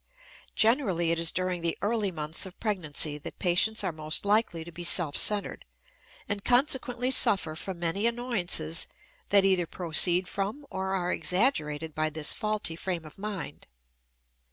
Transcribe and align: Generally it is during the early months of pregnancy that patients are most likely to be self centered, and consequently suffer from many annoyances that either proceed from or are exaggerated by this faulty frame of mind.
Generally 0.55 1.11
it 1.11 1.19
is 1.19 1.31
during 1.31 1.61
the 1.61 1.77
early 1.83 2.09
months 2.11 2.47
of 2.47 2.59
pregnancy 2.59 3.19
that 3.19 3.37
patients 3.37 3.83
are 3.83 3.91
most 3.91 4.25
likely 4.25 4.63
to 4.63 4.71
be 4.71 4.83
self 4.83 5.15
centered, 5.15 5.63
and 6.27 6.43
consequently 6.43 7.11
suffer 7.11 7.55
from 7.55 7.77
many 7.77 8.07
annoyances 8.07 8.87
that 9.29 9.45
either 9.45 9.67
proceed 9.67 10.27
from 10.27 10.65
or 10.71 10.95
are 10.95 11.13
exaggerated 11.13 11.93
by 11.93 12.09
this 12.09 12.33
faulty 12.33 12.75
frame 12.75 13.05
of 13.05 13.19
mind. 13.19 13.67